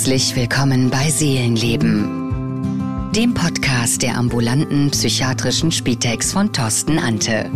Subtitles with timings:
[0.00, 7.50] Herzlich willkommen bei Seelenleben, dem Podcast der ambulanten psychiatrischen Spitex von Thorsten Ante.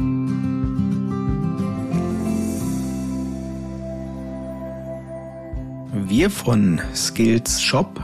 [6.06, 7.98] Wir von Skills Shop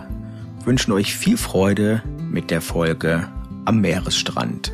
[0.64, 3.29] wünschen euch viel Freude mit der Folge
[3.66, 4.72] am Meeresstrand.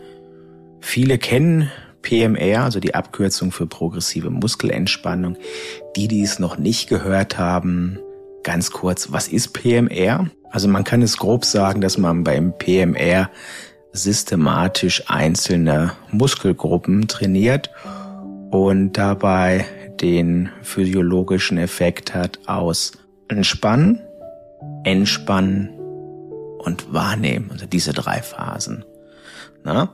[0.81, 1.71] Viele kennen
[2.03, 5.37] PMR, also die Abkürzung für progressive Muskelentspannung.
[5.97, 7.99] Die, die es noch nicht gehört haben,
[8.43, 10.29] ganz kurz, was ist PMR?
[10.51, 13.31] Also man kann es grob sagen, dass man beim PMR
[13.93, 17.71] systematisch einzelne Muskelgruppen trainiert
[18.51, 19.65] und dabei
[20.01, 22.93] den physiologischen Effekt hat aus
[23.29, 24.01] Entspannen,
[24.85, 25.71] Entspannen
[26.63, 28.85] und Wahrnehmen, also diese drei Phasen.
[29.65, 29.91] Na?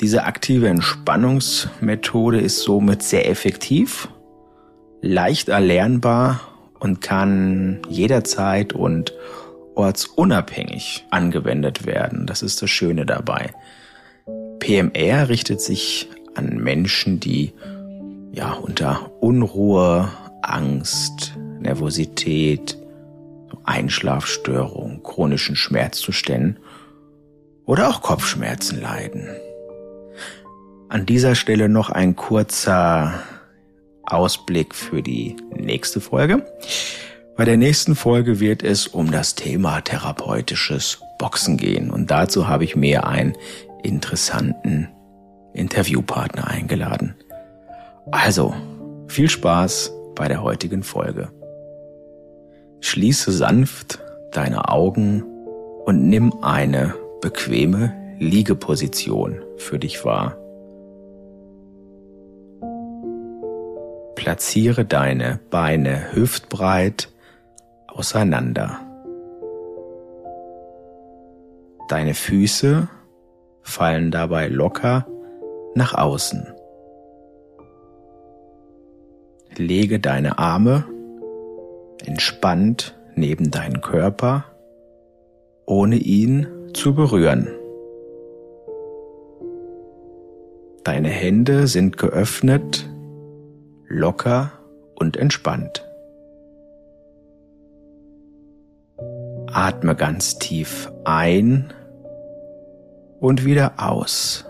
[0.00, 4.08] Diese aktive Entspannungsmethode ist somit sehr effektiv,
[5.02, 6.40] leicht erlernbar
[6.78, 9.12] und kann jederzeit und
[9.74, 12.26] ortsunabhängig angewendet werden.
[12.26, 13.52] Das ist das Schöne dabei.
[14.60, 17.52] PMR richtet sich an Menschen, die
[18.32, 20.08] ja unter Unruhe,
[20.42, 22.76] Angst, Nervosität,
[23.68, 26.58] Einschlafstörung, chronischen Schmerzzuständen
[27.66, 29.28] oder auch Kopfschmerzen leiden.
[30.88, 33.22] An dieser Stelle noch ein kurzer
[34.04, 36.46] Ausblick für die nächste Folge.
[37.36, 42.64] Bei der nächsten Folge wird es um das Thema therapeutisches Boxen gehen und dazu habe
[42.64, 43.36] ich mir einen
[43.82, 44.88] interessanten
[45.52, 47.16] Interviewpartner eingeladen.
[48.12, 48.54] Also,
[49.08, 51.30] viel Spaß bei der heutigen Folge.
[52.80, 53.98] Schließe sanft
[54.32, 55.22] deine Augen
[55.84, 60.36] und nimm eine bequeme Liegeposition für dich wahr.
[64.14, 67.08] Platziere deine Beine hüftbreit
[67.86, 68.80] auseinander.
[71.88, 72.88] Deine Füße
[73.62, 75.06] fallen dabei locker
[75.74, 76.46] nach außen.
[79.56, 80.84] Lege deine Arme
[82.04, 84.44] entspannt neben deinen Körper,
[85.66, 87.48] ohne ihn zu berühren.
[90.84, 92.88] Deine Hände sind geöffnet,
[93.86, 94.52] locker
[94.94, 95.84] und entspannt.
[99.52, 101.72] Atme ganz tief ein
[103.20, 104.47] und wieder aus.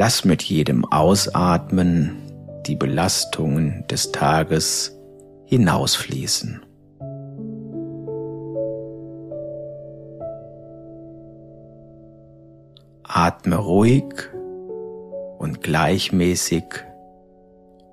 [0.00, 2.22] Lass mit jedem Ausatmen
[2.68, 4.96] die Belastungen des Tages
[5.46, 6.62] hinausfließen.
[13.02, 14.04] Atme ruhig
[15.38, 16.62] und gleichmäßig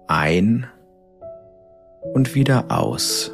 [0.06, 0.68] ein
[2.14, 3.32] und wieder aus.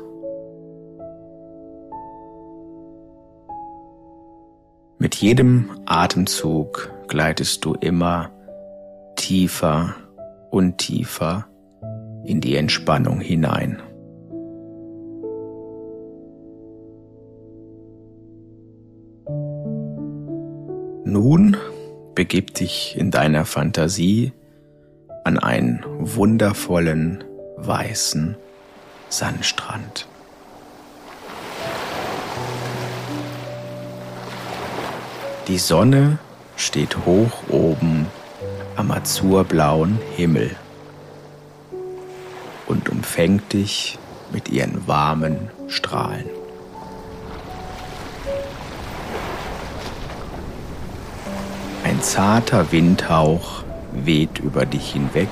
[4.98, 8.32] Mit jedem Atemzug gleitest du immer
[9.22, 9.94] tiefer
[10.50, 11.46] und tiefer
[12.26, 13.80] in die Entspannung hinein.
[21.06, 21.56] Nun
[22.16, 24.34] begib dich in deiner Fantasie
[25.24, 27.24] an einen wundervollen
[27.58, 28.36] weißen
[29.10, 30.08] Sandstrand.
[35.48, 36.18] Die Sonne
[36.56, 38.08] steht hoch oben
[38.82, 40.56] am azurblauen Himmel
[42.66, 44.00] und umfängt dich
[44.32, 46.26] mit ihren warmen Strahlen.
[51.84, 53.62] Ein zarter Windhauch
[53.94, 55.30] weht über dich hinweg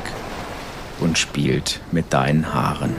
[0.99, 2.95] und spielt mit deinen Haaren.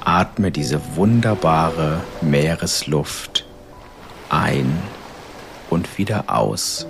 [0.00, 3.44] Atme diese wunderbare Meeresluft
[4.30, 4.82] ein
[5.98, 6.86] wieder aus.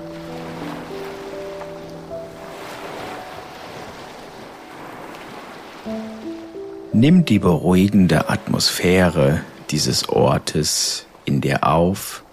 [6.93, 12.25] Nimm die beruhigende Atmosphäre dieses Ortes in dir auf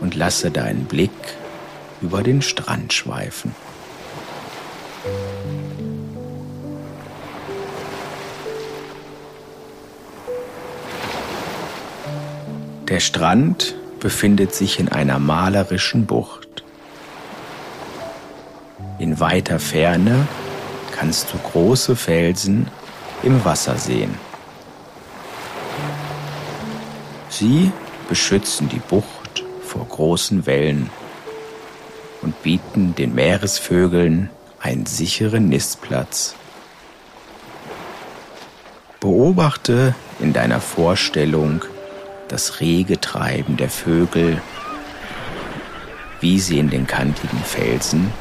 [0.00, 1.10] und lasse deinen Blick
[2.00, 3.54] über den Strand schweifen.
[12.88, 13.74] Der Strand
[14.04, 16.62] befindet sich in einer malerischen Bucht.
[18.98, 20.28] In weiter Ferne
[20.92, 22.68] kannst du große Felsen
[23.22, 24.14] im Wasser sehen.
[27.30, 27.72] Sie
[28.06, 30.90] beschützen die Bucht vor großen Wellen
[32.20, 34.28] und bieten den Meeresvögeln
[34.60, 36.34] einen sicheren Nistplatz.
[39.00, 41.64] Beobachte in deiner Vorstellung
[42.28, 44.40] das rege Treiben der Vögel,
[46.20, 48.12] wie sie in den kantigen Felsen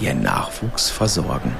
[0.00, 1.54] ihren Nachwuchs versorgen.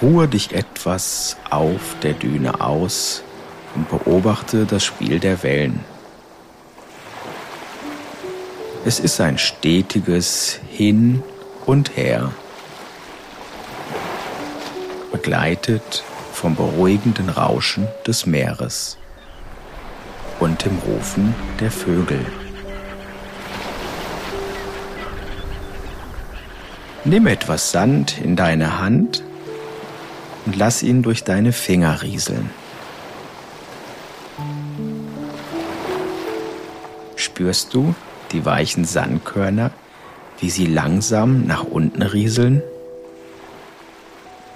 [0.00, 3.22] Ruhe dich etwas auf der Düne aus
[3.74, 5.84] und beobachte das Spiel der Wellen.
[8.84, 11.22] Es ist ein stetiges Hin
[11.66, 12.32] und Her,
[15.10, 18.96] begleitet vom beruhigenden Rauschen des Meeres
[20.40, 22.24] und dem Rufen der Vögel.
[27.04, 29.22] Nimm etwas Sand in deine Hand
[30.46, 32.50] und lass ihn durch deine Finger rieseln.
[37.16, 37.94] Spürst du
[38.32, 39.70] die weichen Sandkörner,
[40.42, 42.62] wie sie langsam nach unten rieseln?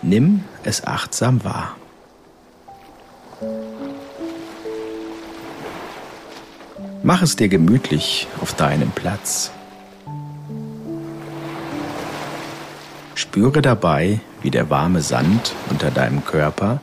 [0.03, 1.77] Nimm es achtsam wahr.
[7.05, 9.53] Mach es dir gemütlich auf deinem Platz.
[13.15, 16.81] Spüre dabei, wie der warme Sand unter deinem Körper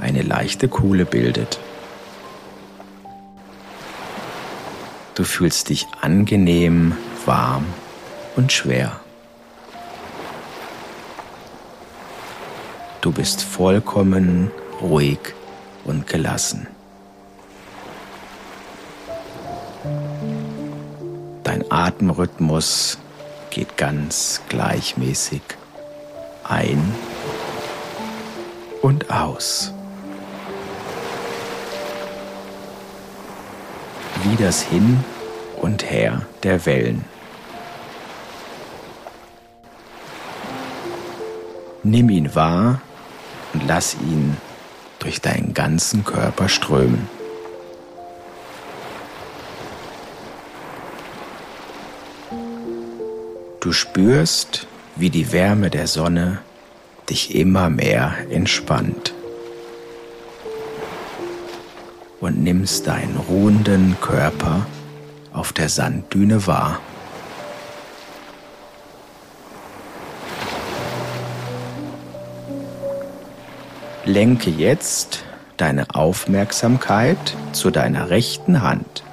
[0.00, 1.60] eine leichte Kuhle bildet.
[5.14, 7.64] Du fühlst dich angenehm, warm
[8.36, 9.00] und schwer.
[13.00, 14.50] Du bist vollkommen
[14.80, 15.18] ruhig
[15.84, 16.66] und gelassen.
[21.44, 22.98] Dein Atemrhythmus
[23.50, 25.42] geht ganz gleichmäßig
[26.44, 26.94] ein
[28.82, 29.72] und aus.
[34.22, 35.02] Wie das Hin
[35.60, 37.09] und Her der Wellen.
[41.82, 42.82] Nimm ihn wahr
[43.54, 44.36] und lass ihn
[44.98, 47.08] durch deinen ganzen Körper strömen.
[53.60, 54.66] Du spürst,
[54.96, 56.38] wie die Wärme der Sonne
[57.08, 59.14] dich immer mehr entspannt.
[62.20, 64.66] Und nimmst deinen ruhenden Körper
[65.32, 66.80] auf der Sanddüne wahr.
[74.06, 75.24] Lenke jetzt
[75.58, 77.18] deine Aufmerksamkeit
[77.52, 79.04] zu deiner rechten Hand.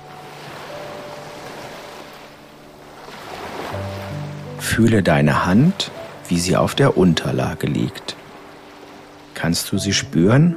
[4.58, 5.92] Fühle deine Hand,
[6.30, 8.16] wie sie auf der Unterlage liegt.
[9.34, 10.56] Kannst du sie spüren?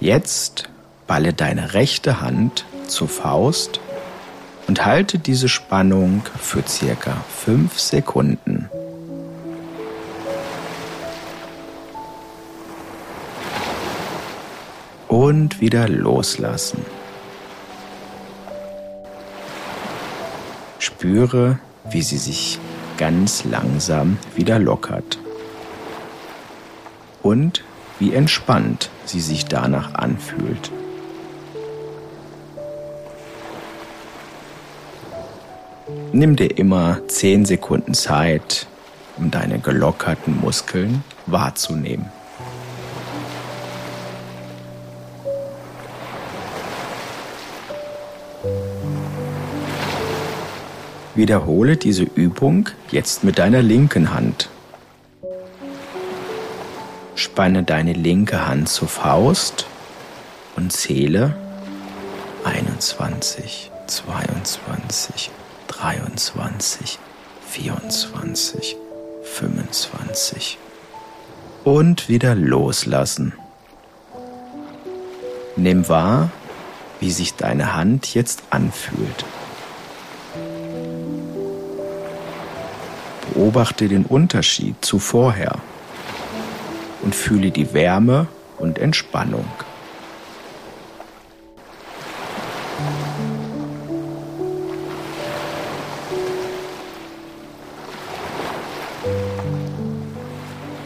[0.00, 0.70] Jetzt
[1.06, 3.80] balle deine rechte Hand zur Faust
[4.68, 8.57] und halte diese Spannung für circa fünf Sekunden.
[15.28, 16.86] Und wieder loslassen.
[20.78, 21.58] Spüre,
[21.90, 22.58] wie sie sich
[22.96, 25.18] ganz langsam wieder lockert.
[27.22, 27.62] Und
[27.98, 30.72] wie entspannt sie sich danach anfühlt.
[36.10, 38.66] Nimm dir immer 10 Sekunden Zeit,
[39.18, 42.17] um deine gelockerten Muskeln wahrzunehmen.
[51.18, 54.48] Wiederhole diese Übung jetzt mit deiner linken Hand.
[57.16, 59.66] Spanne deine linke Hand zur Faust
[60.54, 61.34] und zähle
[62.44, 65.32] 21, 22,
[65.66, 67.00] 23,
[67.48, 68.76] 24,
[69.24, 70.58] 25
[71.64, 73.32] und wieder loslassen.
[75.56, 76.30] Nimm wahr,
[77.00, 79.24] wie sich deine Hand jetzt anfühlt.
[83.38, 85.60] Beobachte den Unterschied zu vorher
[87.02, 88.26] und fühle die Wärme
[88.58, 89.44] und Entspannung.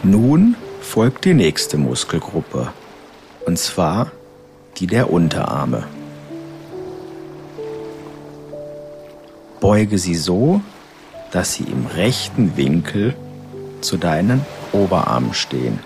[0.02, 2.70] Nun folgt die nächste Muskelgruppe,
[3.46, 4.10] und zwar
[4.76, 5.84] die der Unterarme.
[9.58, 10.60] Beuge sie so,
[11.32, 13.16] dass sie im rechten Winkel
[13.80, 15.80] zu deinen Oberarmen stehen.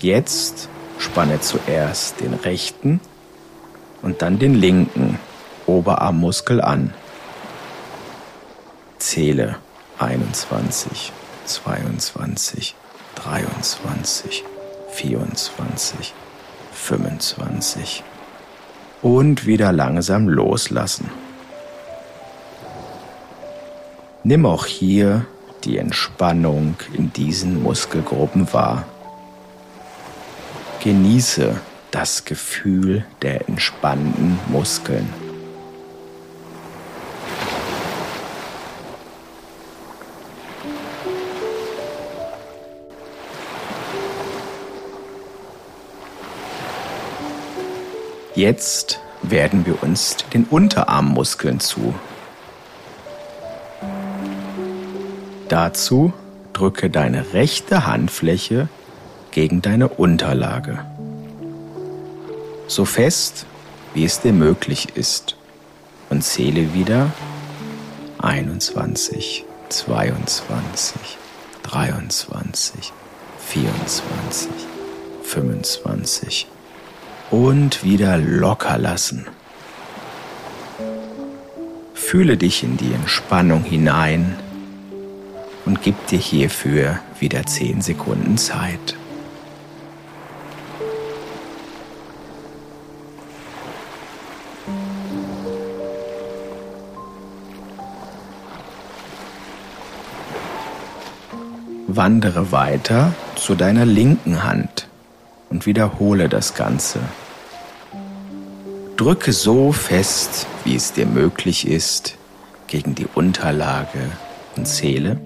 [0.00, 3.00] Jetzt spanne zuerst den rechten
[4.02, 5.18] und dann den linken
[5.66, 6.92] Oberarmmuskel an.
[8.98, 9.56] Zähle
[9.98, 11.12] 21,
[11.46, 12.74] 22,
[13.14, 14.44] 23,
[14.90, 16.14] 24,
[16.72, 18.04] 25
[19.02, 21.10] und wieder langsam loslassen.
[24.24, 25.26] Nimm auch hier
[25.64, 28.84] die Entspannung in diesen Muskelgruppen wahr.
[30.82, 31.56] Genieße
[31.90, 35.08] das Gefühl der entspannten Muskeln.
[48.38, 51.92] Jetzt werden wir uns den Unterarmmuskeln zu.
[55.48, 56.12] Dazu
[56.52, 58.68] drücke deine rechte Handfläche
[59.32, 60.86] gegen deine Unterlage.
[62.68, 63.44] So fest,
[63.92, 65.34] wie es dir möglich ist.
[66.08, 67.10] Und zähle wieder
[68.18, 71.18] 21, 22,
[71.64, 72.92] 23,
[73.40, 74.48] 24,
[75.24, 76.46] 25,
[77.30, 79.26] und wieder locker lassen.
[81.94, 84.36] Fühle dich in die Entspannung hinein
[85.66, 88.96] und gib dir hierfür wieder 10 Sekunden Zeit.
[101.88, 104.88] Wandere weiter zu deiner linken Hand
[105.50, 107.00] und wiederhole das Ganze.
[108.96, 112.16] Drücke so fest, wie es dir möglich ist,
[112.66, 114.10] gegen die Unterlage
[114.56, 115.20] und zähle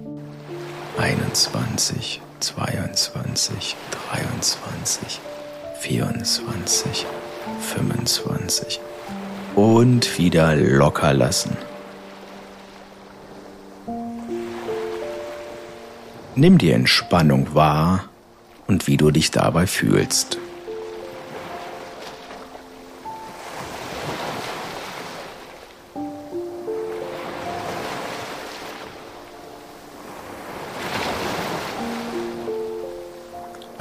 [0.98, 3.76] 21, 22,
[4.10, 5.20] 23,
[5.80, 7.06] 24,
[7.60, 8.80] 25
[9.56, 11.56] und wieder locker lassen.
[16.34, 18.04] Nimm die Entspannung wahr
[18.66, 20.38] und wie du dich dabei fühlst.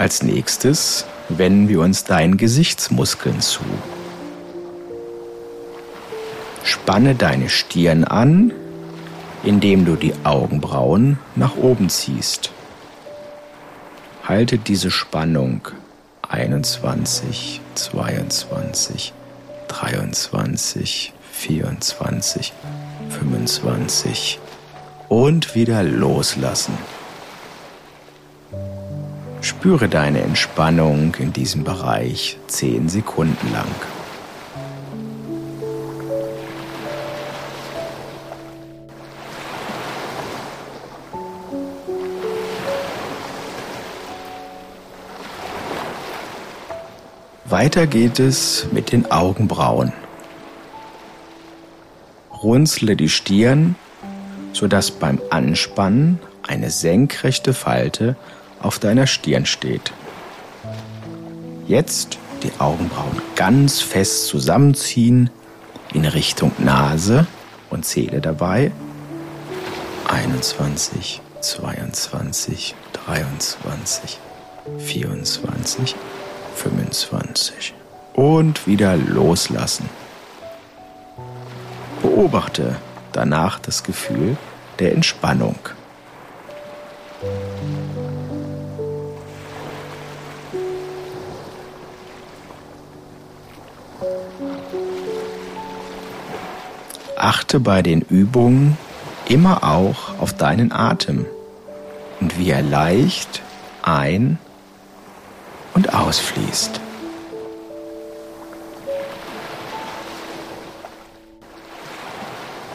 [0.01, 3.61] Als nächstes wenden wir uns deinen Gesichtsmuskeln zu.
[6.63, 8.51] Spanne deine Stirn an,
[9.43, 12.51] indem du die Augenbrauen nach oben ziehst.
[14.31, 15.67] Halte diese Spannung
[16.29, 19.11] 21, 22,
[19.67, 22.53] 23, 24,
[23.09, 24.39] 25
[25.09, 26.77] und wieder loslassen.
[29.41, 34.00] Spüre deine Entspannung in diesem Bereich 10 Sekunden lang.
[47.51, 49.91] Weiter geht es mit den Augenbrauen.
[52.31, 53.75] Runzle die Stirn,
[54.53, 58.15] sodass beim Anspannen eine senkrechte Falte
[58.61, 59.91] auf deiner Stirn steht.
[61.67, 65.29] Jetzt die Augenbrauen ganz fest zusammenziehen
[65.93, 67.27] in Richtung Nase
[67.69, 68.71] und zähle dabei
[70.07, 74.19] 21, 22, 23,
[74.77, 75.95] 24,
[76.61, 77.73] 25
[78.13, 79.89] und wieder loslassen.
[82.03, 82.75] Beobachte
[83.13, 84.37] danach das Gefühl
[84.77, 85.55] der Entspannung.
[97.17, 98.77] Achte bei den Übungen
[99.27, 101.25] immer auch auf deinen Atem
[102.19, 103.41] und wie er leicht
[103.81, 104.37] ein-
[105.73, 106.79] und ausfließt.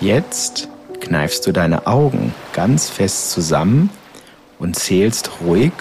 [0.00, 0.68] Jetzt
[1.00, 3.90] kneifst du deine Augen ganz fest zusammen
[4.58, 5.72] und zählst ruhig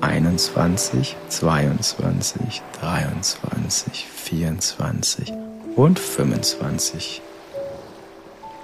[0.00, 5.32] 21, 22, 23, 24
[5.76, 7.20] und 25.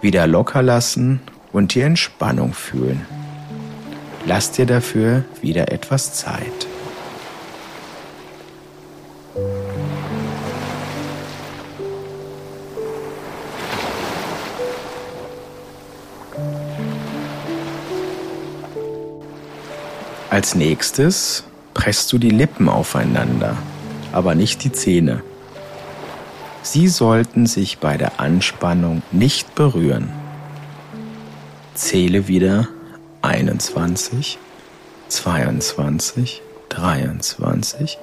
[0.01, 1.21] Wieder locker lassen
[1.53, 3.05] und die Entspannung fühlen.
[4.27, 6.67] Lass dir dafür wieder etwas Zeit.
[20.35, 23.57] Als nächstes presst du die Lippen aufeinander,
[24.11, 25.23] aber nicht die Zähne.
[26.61, 30.09] Sie sollten sich bei der Anspannung nicht berühren.
[31.75, 32.67] Zähle wieder
[33.23, 34.39] 21,
[35.07, 37.99] 22, 23,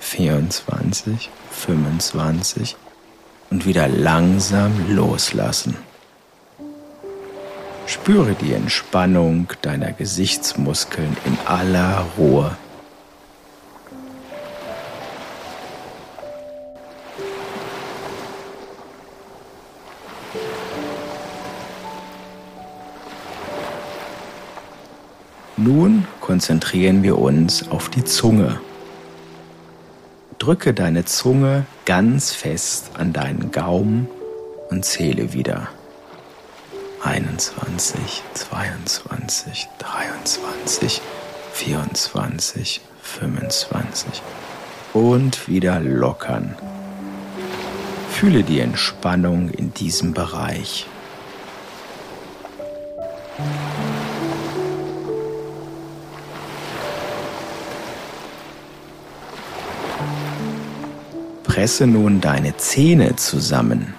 [0.00, 2.76] 24, 25
[3.50, 5.76] und wieder langsam loslassen.
[7.92, 12.56] Spüre die Entspannung deiner Gesichtsmuskeln in aller Ruhe.
[25.58, 28.58] Nun konzentrieren wir uns auf die Zunge.
[30.38, 34.08] Drücke deine Zunge ganz fest an deinen Gaumen
[34.70, 35.68] und zähle wieder.
[37.04, 41.02] 21, 22, 23,
[41.52, 44.22] 24, 25
[44.92, 46.54] und wieder lockern.
[48.10, 50.86] Fühle die Entspannung in diesem Bereich.
[61.42, 63.94] Presse nun deine Zähne zusammen.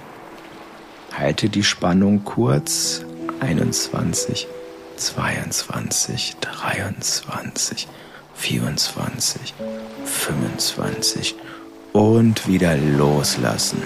[1.23, 3.05] Halte die Spannung kurz.
[3.39, 4.45] 21,
[4.97, 7.87] 22, 23,
[8.35, 9.53] 24,
[10.03, 11.35] 25
[11.93, 13.81] und wieder loslassen.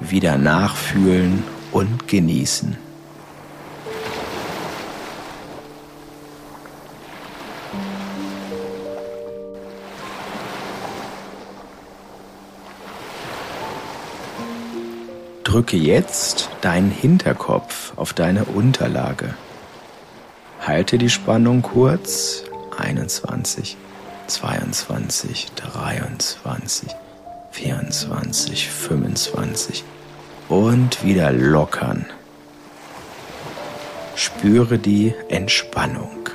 [0.00, 2.76] Wieder nachfühlen und genießen.
[15.48, 19.32] Drücke jetzt deinen Hinterkopf auf deine Unterlage.
[20.60, 22.44] Halte die Spannung kurz.
[22.76, 23.78] 21,
[24.26, 26.94] 22, 23,
[27.50, 29.84] 24, 25
[30.50, 32.04] und wieder lockern.
[34.16, 36.27] Spüre die Entspannung.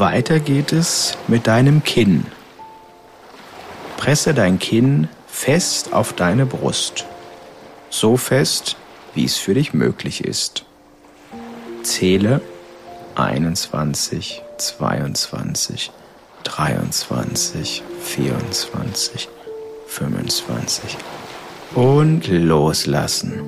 [0.00, 2.24] Weiter geht es mit deinem Kinn.
[3.98, 7.04] Presse dein Kinn fest auf deine Brust.
[7.90, 8.76] So fest,
[9.14, 10.64] wie es für dich möglich ist.
[11.82, 12.40] Zähle
[13.14, 15.90] 21, 22,
[16.44, 19.28] 23, 24,
[19.86, 20.96] 25
[21.74, 23.42] und loslassen.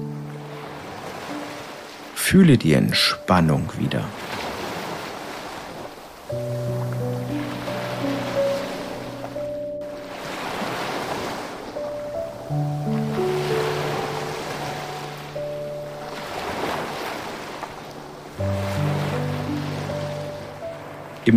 [2.14, 4.04] Fühle die Entspannung wieder.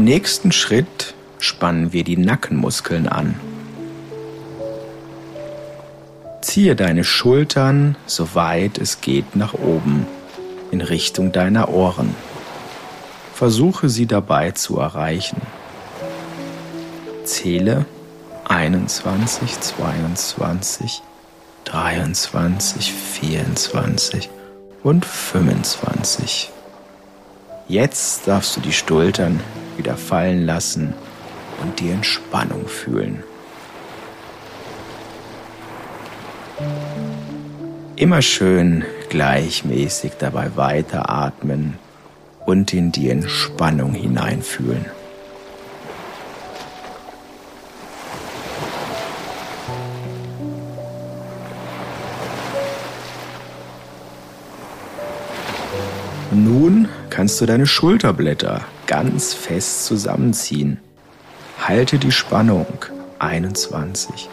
[0.06, 3.34] Nächsten Schritt spannen wir die Nackenmuskeln an.
[6.42, 10.06] Ziehe deine Schultern so weit es geht nach oben
[10.70, 12.14] in Richtung deiner Ohren.
[13.34, 15.42] Versuche sie dabei zu erreichen.
[17.24, 17.88] Zähle
[18.48, 21.02] 21, 22,
[21.64, 24.30] 23, 24
[24.84, 26.52] und 25.
[27.68, 29.40] Jetzt darfst du die Schultern
[29.78, 30.94] wieder fallen lassen
[31.62, 33.24] und die Entspannung fühlen.
[37.96, 41.78] Immer schön gleichmäßig dabei weiteratmen
[42.46, 44.86] und in die Entspannung hineinfühlen.
[56.32, 60.80] Nun kannst du deine Schulterblätter ganz fest zusammenziehen.
[61.60, 62.68] Halte die Spannung
[63.20, 64.30] 21,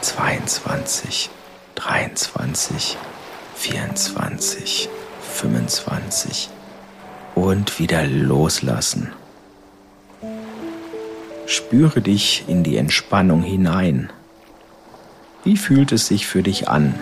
[0.00, 1.30] 22,
[1.76, 2.96] 23,
[3.54, 4.88] 24,
[5.34, 6.50] 25
[7.34, 9.12] und wieder loslassen.
[11.46, 14.10] Spüre dich in die Entspannung hinein.
[15.44, 16.94] Wie fühlt es sich für dich an?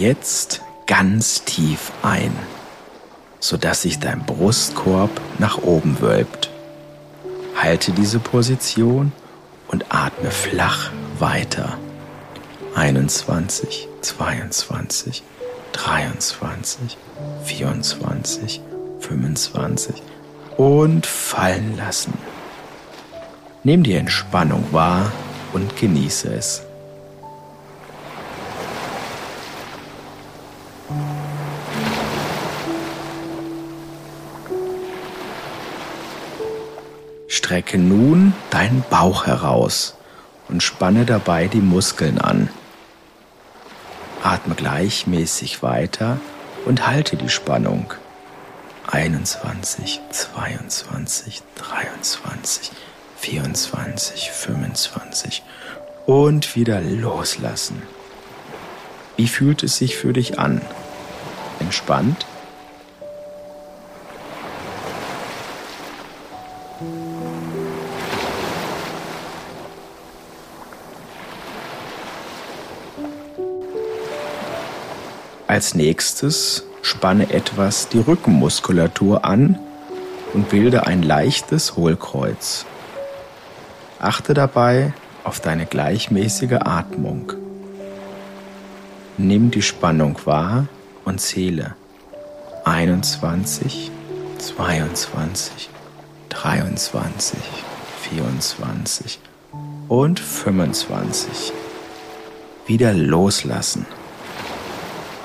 [0.00, 2.32] Jetzt ganz tief ein,
[3.38, 6.50] sodass sich dein Brustkorb nach oben wölbt.
[7.54, 9.12] Halte diese Position
[9.68, 11.78] und atme flach weiter.
[12.74, 15.22] 21, 22,
[15.72, 16.96] 23,
[17.44, 18.60] 24,
[19.00, 20.02] 25
[20.56, 22.14] und fallen lassen.
[23.64, 25.12] Nimm die Entspannung wahr
[25.52, 26.62] und genieße es.
[37.32, 39.94] Strecke nun deinen Bauch heraus
[40.48, 42.50] und spanne dabei die Muskeln an.
[44.24, 46.18] Atme gleichmäßig weiter
[46.66, 47.94] und halte die Spannung.
[48.90, 52.72] 21, 22, 23,
[53.18, 55.42] 24, 25
[56.06, 57.80] und wieder loslassen.
[59.16, 60.60] Wie fühlt es sich für dich an?
[61.60, 62.26] Entspannt?
[75.60, 79.58] Als nächstes spanne etwas die Rückenmuskulatur an
[80.32, 82.64] und bilde ein leichtes Hohlkreuz.
[83.98, 87.34] Achte dabei auf deine gleichmäßige Atmung.
[89.18, 90.66] Nimm die Spannung wahr
[91.04, 91.74] und zähle
[92.64, 93.90] 21,
[94.38, 95.68] 22,
[96.30, 97.38] 23,
[98.00, 99.18] 24
[99.88, 101.52] und 25.
[102.66, 103.84] Wieder loslassen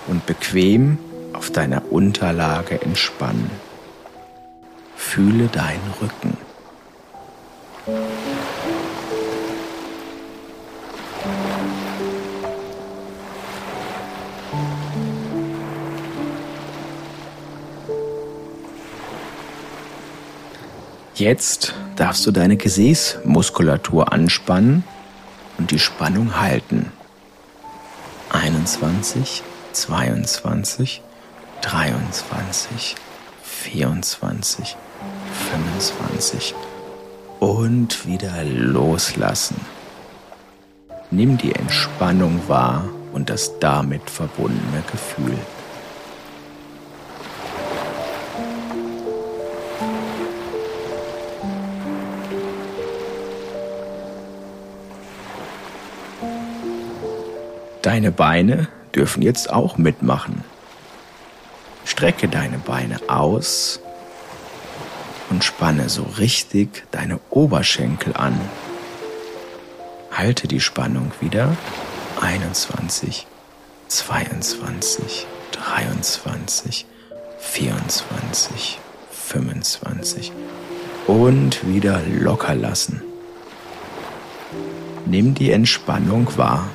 [0.07, 0.97] und bequem
[1.33, 3.49] auf deiner Unterlage entspannen.
[4.95, 6.37] Fühle deinen Rücken.
[21.15, 24.83] Jetzt darfst du deine Gesäßmuskulatur anspannen
[25.57, 26.91] und die Spannung halten.
[28.31, 29.41] 21,
[29.75, 31.01] 22,
[31.61, 32.95] 23,
[33.43, 34.77] 24,
[35.51, 36.55] 25
[37.41, 39.59] und wieder loslassen.
[41.11, 45.37] Nimm die Entspannung wahr und das damit verbundene Gefühl.
[57.81, 60.43] Deine Beine dürfen jetzt auch mitmachen.
[61.85, 63.79] Strecke deine Beine aus
[65.29, 68.39] und spanne so richtig deine Oberschenkel an.
[70.11, 71.55] Halte die Spannung wieder.
[72.21, 73.27] 21,
[73.87, 76.85] 22, 23,
[77.39, 78.79] 24,
[79.11, 80.31] 25
[81.07, 83.01] und wieder locker lassen.
[85.05, 86.69] Nimm die Entspannung wahr.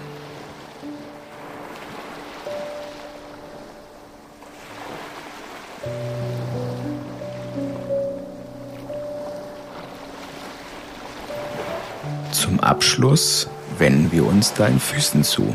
[12.81, 15.55] Abschluss wenden wir uns deinen Füßen zu.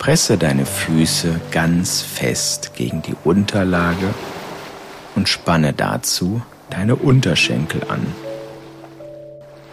[0.00, 4.12] Presse deine Füße ganz fest gegen die Unterlage
[5.14, 8.04] und spanne dazu deine Unterschenkel an.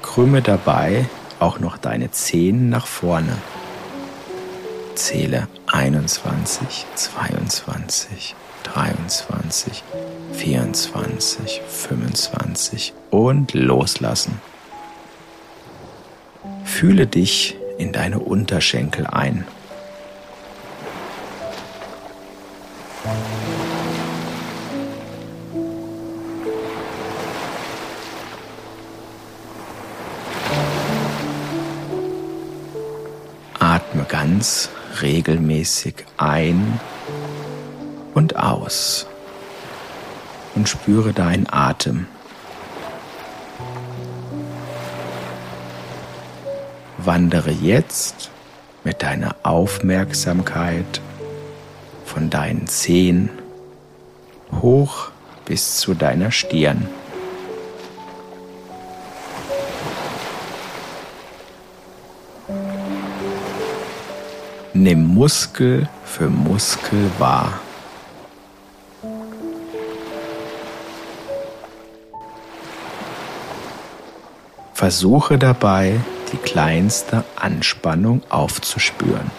[0.04, 1.08] Krümme dabei
[1.40, 3.36] auch noch deine Zehen nach vorne.
[4.94, 9.84] Zähle 21, 22, 23,
[10.34, 14.51] 24, 25 und loslassen.
[16.64, 19.46] Fühle dich in deine Unterschenkel ein.
[33.60, 34.70] Atme ganz
[35.02, 36.80] regelmäßig ein
[38.14, 39.08] und aus
[40.56, 42.08] und spüre deinen Atem.
[47.04, 48.30] Wandere jetzt
[48.84, 51.02] mit deiner Aufmerksamkeit
[52.06, 53.30] von deinen Zehen
[54.62, 55.10] hoch
[55.46, 56.88] bis zu deiner Stirn.
[64.74, 67.60] Nimm Muskel für Muskel wahr.
[74.74, 76.00] Versuche dabei,
[76.32, 79.32] die kleinste Anspannung aufzuspüren.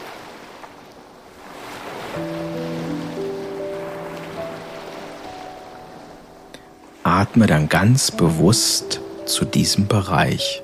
[7.03, 10.63] Atme dann ganz bewusst zu diesem Bereich.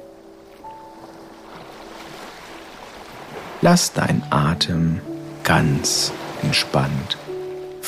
[3.60, 5.00] Lass deinen Atem
[5.42, 6.12] ganz
[6.42, 7.18] entspannt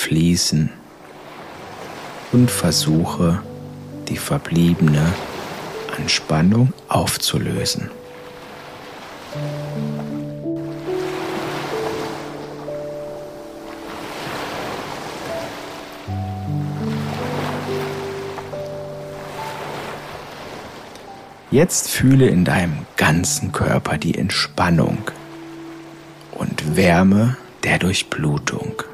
[0.01, 0.71] fließen
[2.33, 3.43] und versuche
[4.09, 5.13] die verbliebene
[5.97, 7.91] Anspannung aufzulösen.
[21.51, 24.99] Jetzt fühle in deinem ganzen Körper die Entspannung
[26.31, 28.85] und Wärme der Durchblutung.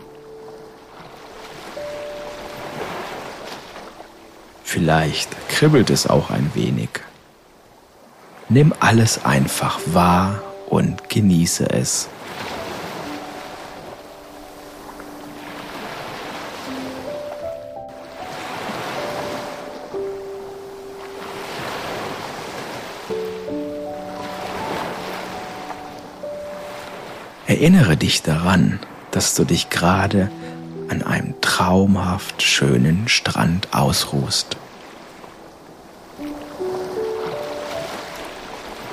[4.65, 6.89] Vielleicht kribbelt es auch ein wenig.
[8.49, 12.09] Nimm alles einfach wahr und genieße es.
[27.67, 28.79] Erinnere dich daran,
[29.11, 30.31] dass du dich gerade
[30.89, 34.57] an einem traumhaft schönen Strand ausruhst.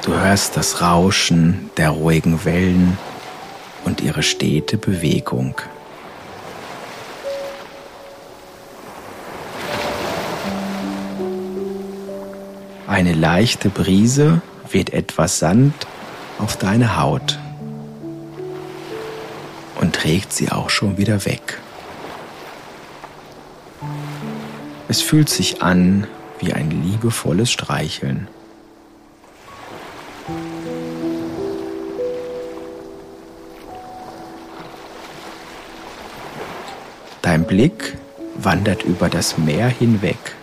[0.03, 2.97] Du hörst das Rauschen der ruhigen Wellen
[3.85, 5.53] und ihre stete Bewegung.
[12.87, 15.75] Eine leichte Brise weht etwas Sand
[16.39, 17.37] auf deine Haut
[20.03, 21.61] trägt sie auch schon wieder weg.
[24.89, 26.07] Es fühlt sich an
[26.39, 28.27] wie ein liebevolles Streicheln.
[37.21, 37.97] Dein Blick
[38.35, 40.35] wandert über das Meer hinweg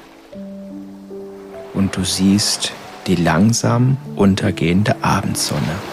[1.75, 2.73] und du siehst
[3.07, 5.89] die langsam untergehende Abendsonne.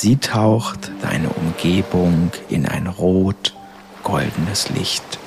[0.00, 5.18] Sie taucht deine Umgebung in ein rot-goldenes Licht.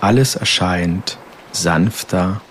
[0.00, 1.16] Alles erscheint
[1.50, 2.42] sanfter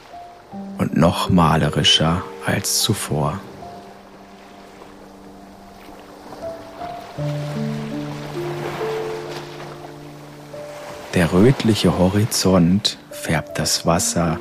[0.79, 3.39] und noch malerischer als zuvor.
[11.13, 14.39] Der rötliche Horizont färbt das Wasser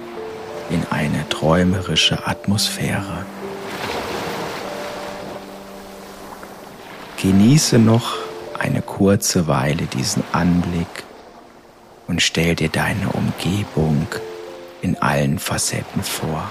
[0.70, 3.26] in eine träumerische Atmosphäre.
[7.20, 8.16] Genieße noch
[8.59, 11.04] eine kurze Weile diesen Anblick
[12.06, 14.06] und stell dir deine Umgebung
[14.80, 16.50] in allen Facetten vor.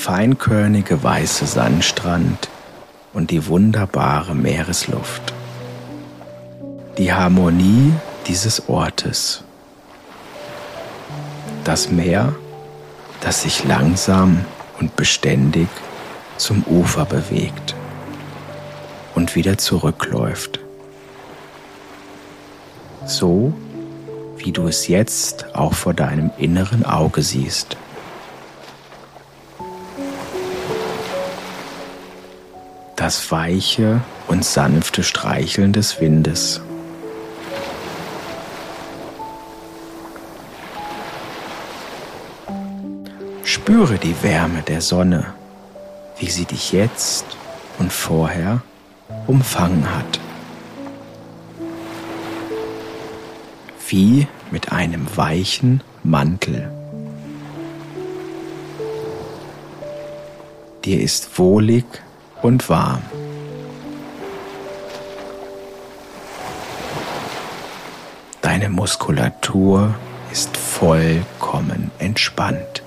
[0.00, 2.48] Feinkörnige weiße Sandstrand
[3.12, 5.34] und die wunderbare Meeresluft.
[6.96, 7.92] Die Harmonie
[8.26, 9.44] dieses Ortes.
[11.64, 12.34] Das Meer,
[13.20, 14.42] das sich langsam
[14.80, 15.68] und beständig
[16.38, 17.74] zum Ufer bewegt
[19.14, 20.60] und wieder zurückläuft.
[23.04, 23.52] So
[24.38, 27.76] wie du es jetzt auch vor deinem inneren Auge siehst.
[33.10, 36.60] Das weiche und sanfte Streicheln des Windes.
[43.42, 45.34] Spüre die Wärme der Sonne,
[46.20, 47.24] wie sie dich jetzt
[47.80, 48.62] und vorher
[49.26, 50.20] umfangen hat.
[53.88, 56.70] Wie mit einem weichen Mantel.
[60.84, 61.86] Dir ist wohlig
[62.42, 63.02] und war.
[68.42, 69.94] Deine Muskulatur
[70.32, 72.82] ist vollkommen entspannt.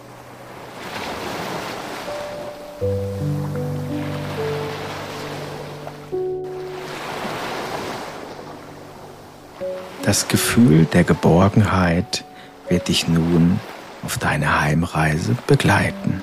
[10.03, 12.23] Das Gefühl der Geborgenheit
[12.67, 13.59] wird dich nun
[14.03, 16.21] auf deine Heimreise begleiten.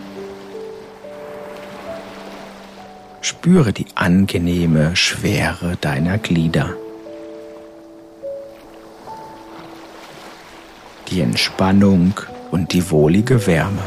[3.41, 6.75] Spüre die angenehme Schwere deiner Glieder.
[11.09, 12.13] Die Entspannung
[12.51, 13.81] und die wohlige Wärme.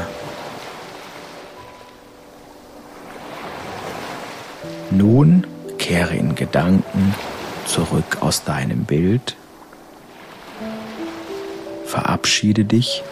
[4.90, 5.46] Nun
[5.78, 7.14] kehre in Gedanken
[7.64, 9.36] zurück aus deinem Bild,
[11.86, 13.04] verabschiede dich,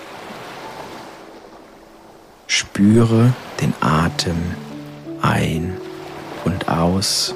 [2.49, 4.39] spüre den Atem
[5.23, 5.77] ein
[6.73, 7.35] aus.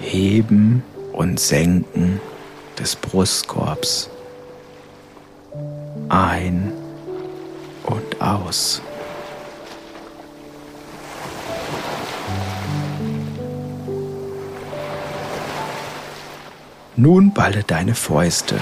[0.00, 2.20] Heben und Senken
[2.78, 4.10] des Brustkorbs.
[6.08, 6.72] Ein
[7.84, 8.82] und aus.
[16.96, 18.60] Nun balle deine Fäuste.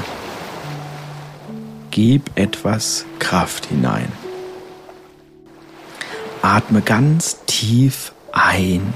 [1.90, 4.10] Gib etwas Kraft hinein.
[6.42, 8.92] Atme ganz tief ein